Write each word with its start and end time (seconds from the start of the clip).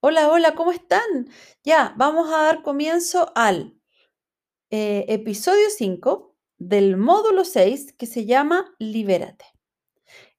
Hola, 0.00 0.30
hola, 0.30 0.54
¿cómo 0.54 0.70
están? 0.70 1.28
Ya, 1.64 1.92
vamos 1.96 2.32
a 2.32 2.38
dar 2.44 2.62
comienzo 2.62 3.32
al 3.34 3.74
eh, 4.70 5.06
episodio 5.08 5.70
5 5.76 6.36
del 6.56 6.96
módulo 6.96 7.44
6 7.44 7.94
que 7.94 8.06
se 8.06 8.24
llama 8.24 8.72
Libérate. 8.78 9.46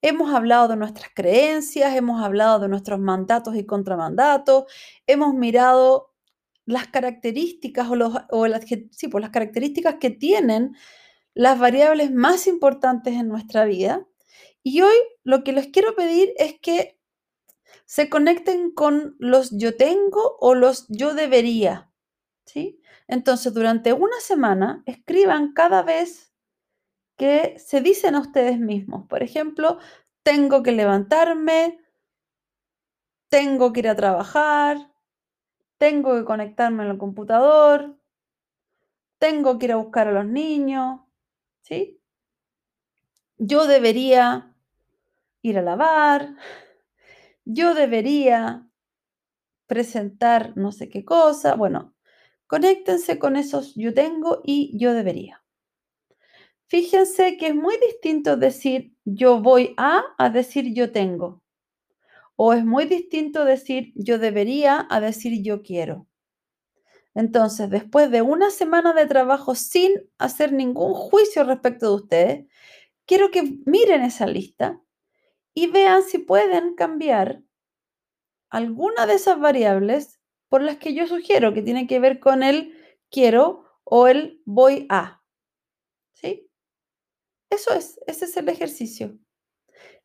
Hemos 0.00 0.32
hablado 0.32 0.66
de 0.68 0.76
nuestras 0.76 1.10
creencias, 1.14 1.94
hemos 1.94 2.22
hablado 2.22 2.58
de 2.58 2.68
nuestros 2.68 3.00
mandatos 3.00 3.54
y 3.54 3.66
contramandatos, 3.66 4.64
hemos 5.06 5.34
mirado 5.34 6.14
las 6.64 6.88
características 6.88 7.86
o, 8.30 8.46
las, 8.46 8.64
sí, 8.64 9.08
pues 9.08 9.20
las 9.20 9.30
características 9.30 9.96
que 10.00 10.08
tienen 10.08 10.74
las 11.34 11.58
variables 11.58 12.10
más 12.10 12.46
importantes 12.46 13.12
en 13.12 13.28
nuestra 13.28 13.66
vida. 13.66 14.06
Y 14.62 14.80
hoy 14.80 14.96
lo 15.22 15.44
que 15.44 15.52
les 15.52 15.66
quiero 15.66 15.94
pedir 15.94 16.32
es 16.38 16.58
que 16.62 16.99
se 17.90 18.08
conecten 18.08 18.70
con 18.70 19.16
los 19.18 19.50
yo 19.50 19.76
tengo 19.76 20.36
o 20.38 20.54
los 20.54 20.86
yo 20.90 21.12
debería. 21.12 21.90
¿sí? 22.44 22.80
Entonces, 23.08 23.52
durante 23.52 23.92
una 23.92 24.20
semana, 24.20 24.84
escriban 24.86 25.54
cada 25.54 25.82
vez 25.82 26.32
que 27.16 27.58
se 27.58 27.80
dicen 27.80 28.14
a 28.14 28.20
ustedes 28.20 28.60
mismos. 28.60 29.08
Por 29.08 29.24
ejemplo, 29.24 29.80
tengo 30.22 30.62
que 30.62 30.70
levantarme, 30.70 31.80
tengo 33.28 33.72
que 33.72 33.80
ir 33.80 33.88
a 33.88 33.96
trabajar, 33.96 34.92
tengo 35.76 36.14
que 36.14 36.24
conectarme 36.24 36.84
al 36.84 36.96
computador, 36.96 37.98
tengo 39.18 39.58
que 39.58 39.66
ir 39.66 39.72
a 39.72 39.76
buscar 39.76 40.06
a 40.06 40.12
los 40.12 40.26
niños, 40.26 41.00
¿sí? 41.62 42.00
Yo 43.36 43.66
debería 43.66 44.54
ir 45.42 45.58
a 45.58 45.62
lavar, 45.62 46.36
yo 47.44 47.74
debería 47.74 48.66
presentar 49.66 50.56
no 50.56 50.72
sé 50.72 50.88
qué 50.88 51.04
cosa. 51.04 51.54
Bueno, 51.54 51.94
conéctense 52.46 53.18
con 53.18 53.36
esos 53.36 53.74
yo 53.76 53.94
tengo 53.94 54.40
y 54.44 54.76
yo 54.78 54.92
debería. 54.94 55.42
Fíjense 56.66 57.36
que 57.36 57.48
es 57.48 57.54
muy 57.54 57.76
distinto 57.78 58.36
decir 58.36 58.94
yo 59.04 59.40
voy 59.40 59.74
a 59.76 60.02
a 60.18 60.30
decir 60.30 60.74
yo 60.74 60.92
tengo. 60.92 61.42
O 62.36 62.52
es 62.52 62.64
muy 62.64 62.86
distinto 62.86 63.44
decir 63.44 63.92
yo 63.94 64.18
debería 64.18 64.86
a 64.90 65.00
decir 65.00 65.42
yo 65.42 65.62
quiero. 65.62 66.06
Entonces, 67.14 67.68
después 67.70 68.10
de 68.10 68.22
una 68.22 68.50
semana 68.50 68.92
de 68.92 69.06
trabajo 69.06 69.54
sin 69.54 69.92
hacer 70.18 70.52
ningún 70.52 70.94
juicio 70.94 71.44
respecto 71.44 71.88
de 71.88 71.94
ustedes, 71.94 72.46
quiero 73.06 73.30
que 73.30 73.58
miren 73.66 74.02
esa 74.02 74.26
lista 74.26 74.80
y 75.54 75.66
vean 75.68 76.02
si 76.02 76.18
pueden 76.18 76.74
cambiar 76.74 77.42
alguna 78.50 79.06
de 79.06 79.14
esas 79.14 79.38
variables 79.40 80.20
por 80.48 80.62
las 80.62 80.76
que 80.76 80.94
yo 80.94 81.06
sugiero 81.06 81.54
que 81.54 81.62
tiene 81.62 81.86
que 81.86 82.00
ver 82.00 82.20
con 82.20 82.42
el 82.42 82.74
quiero 83.10 83.64
o 83.84 84.08
el 84.08 84.42
voy 84.44 84.86
a. 84.88 85.22
¿Sí? 86.12 86.50
Eso 87.50 87.72
es, 87.72 87.98
ese 88.06 88.26
es 88.26 88.36
el 88.36 88.48
ejercicio. 88.48 89.18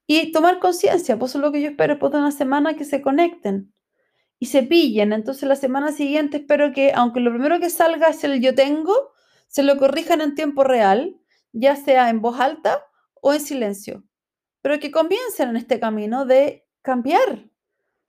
Y 0.07 0.31
tomar 0.31 0.59
conciencia, 0.59 1.17
pues 1.17 1.31
eso 1.31 1.39
es 1.39 1.43
lo 1.43 1.51
que 1.51 1.61
yo 1.61 1.69
espero 1.69 1.93
después 1.93 2.11
de 2.11 2.19
una 2.19 2.31
semana 2.31 2.75
que 2.75 2.85
se 2.85 3.01
conecten 3.01 3.73
y 4.39 4.47
se 4.47 4.63
pillen. 4.63 5.13
Entonces 5.13 5.47
la 5.49 5.55
semana 5.55 5.91
siguiente 5.91 6.37
espero 6.37 6.73
que, 6.73 6.91
aunque 6.93 7.19
lo 7.19 7.31
primero 7.31 7.59
que 7.59 7.69
salga 7.69 8.09
es 8.09 8.23
el 8.23 8.39
yo 8.41 8.53
tengo, 8.53 9.11
se 9.47 9.63
lo 9.63 9.77
corrijan 9.77 10.21
en 10.21 10.35
tiempo 10.35 10.63
real, 10.63 11.19
ya 11.53 11.75
sea 11.75 12.09
en 12.09 12.21
voz 12.21 12.39
alta 12.39 12.85
o 13.21 13.33
en 13.33 13.39
silencio. 13.39 14.03
Pero 14.65 14.79
que 14.79 14.89
comiencen 14.89 15.49
en 15.49 15.57
este 15.57 15.79
camino 15.79 16.25
de 16.25 16.65
cambiar, 16.81 17.51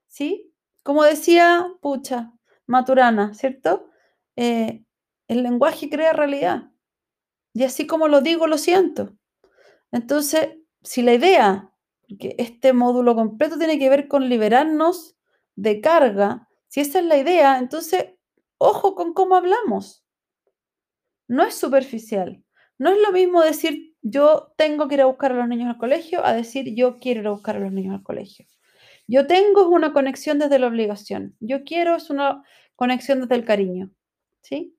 ¿sí? 0.07 0.51
Como 0.81 1.03
decía 1.03 1.71
Pucha, 1.81 2.33
Maturana, 2.65 3.35
¿cierto? 3.35 3.91
Eh, 4.35 4.83
el 5.27 5.43
lenguaje 5.43 5.87
crea 5.87 6.13
realidad. 6.13 6.71
Y 7.53 7.63
así 7.63 7.85
como 7.85 8.07
lo 8.07 8.21
digo, 8.21 8.47
lo 8.47 8.57
siento. 8.57 9.15
Entonces, 9.91 10.57
si 10.81 11.03
la 11.03 11.13
idea, 11.13 11.71
que 12.19 12.33
este 12.39 12.73
módulo 12.73 13.13
completo 13.13 13.59
tiene 13.59 13.77
que 13.77 13.91
ver 13.91 14.07
con 14.07 14.27
liberarnos 14.27 15.15
de 15.55 15.79
carga, 15.79 16.49
si 16.69 16.79
esa 16.79 16.97
es 16.97 17.05
la 17.05 17.17
idea, 17.17 17.59
entonces, 17.59 18.15
ojo 18.57 18.95
con 18.95 19.13
cómo 19.13 19.35
hablamos. 19.35 20.03
No 21.27 21.43
es 21.43 21.53
superficial. 21.53 22.43
No 22.79 22.89
es 22.89 22.97
lo 22.99 23.11
mismo 23.11 23.43
decir 23.43 23.86
yo 24.09 24.53
tengo 24.57 24.87
que 24.87 24.95
ir 24.95 25.01
a 25.01 25.05
buscar 25.05 25.31
a 25.31 25.35
los 25.35 25.47
niños 25.47 25.69
al 25.69 25.77
colegio 25.77 26.25
a 26.25 26.33
decir 26.33 26.73
yo 26.75 26.97
quiero 26.97 27.21
ir 27.21 27.27
a 27.27 27.31
buscar 27.31 27.57
a 27.57 27.59
los 27.59 27.71
niños 27.71 27.95
al 27.95 28.03
colegio. 28.03 28.45
Yo 29.07 29.27
tengo 29.27 29.61
es 29.61 29.67
una 29.67 29.93
conexión 29.93 30.39
desde 30.39 30.59
la 30.59 30.67
obligación. 30.67 31.35
Yo 31.39 31.63
quiero 31.63 31.95
es 31.95 32.09
una 32.09 32.43
conexión 32.75 33.21
desde 33.21 33.35
el 33.35 33.45
cariño. 33.45 33.91
¿Sí? 34.41 34.75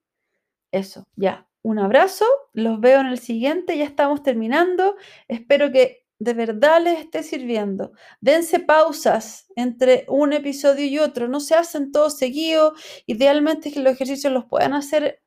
Eso, 0.73 1.07
ya. 1.17 1.47
Un 1.63 1.79
abrazo, 1.79 2.25
los 2.53 2.81
veo 2.81 3.01
en 3.01 3.09
el 3.09 3.19
siguiente, 3.19 3.77
ya 3.77 3.85
estamos 3.85 4.23
terminando. 4.23 4.97
Espero 5.29 5.73
que 5.73 6.07
de 6.19 6.35
verdad 6.35 6.83
les 6.83 7.01
esté 7.01 7.23
sirviendo. 7.23 7.93
Dense 8.21 8.61
pausas 8.61 9.47
entre 9.57 10.05
un 10.09 10.33
episodio 10.33 10.87
y 10.87 10.99
otro, 10.99 11.29
no 11.29 11.41
se 11.41 11.55
hacen 11.55 11.93
todos 11.93 12.17
seguidos. 12.19 12.73
Idealmente 13.07 13.73
que 13.73 13.81
los 13.81 13.93
ejercicios 13.95 14.33
los 14.33 14.47
puedan 14.47 14.73
hacer 14.73 15.23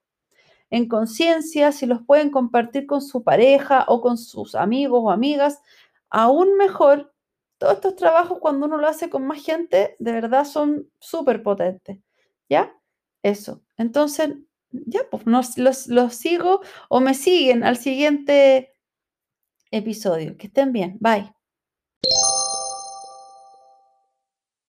en 0.71 0.87
conciencia, 0.87 1.71
si 1.71 1.85
los 1.85 2.01
pueden 2.03 2.31
compartir 2.31 2.87
con 2.87 3.01
su 3.01 3.23
pareja 3.23 3.85
o 3.87 4.01
con 4.01 4.17
sus 4.17 4.55
amigos 4.55 5.01
o 5.03 5.11
amigas, 5.11 5.61
aún 6.09 6.57
mejor. 6.57 7.13
Todos 7.57 7.75
estos 7.75 7.95
trabajos 7.95 8.39
cuando 8.39 8.65
uno 8.65 8.77
lo 8.77 8.87
hace 8.87 9.09
con 9.09 9.27
más 9.27 9.43
gente, 9.43 9.95
de 9.99 10.11
verdad 10.13 10.45
son 10.45 10.89
súper 10.99 11.43
potentes. 11.43 11.99
¿Ya? 12.49 12.73
Eso. 13.21 13.61
Entonces, 13.77 14.33
ya, 14.71 15.01
pues 15.11 15.23
los, 15.25 15.87
los 15.87 16.15
sigo 16.15 16.61
o 16.89 17.01
me 17.01 17.13
siguen 17.13 17.63
al 17.63 17.77
siguiente 17.77 18.73
episodio. 19.71 20.37
Que 20.37 20.47
estén 20.47 20.71
bien. 20.71 20.97
Bye. 20.99 21.40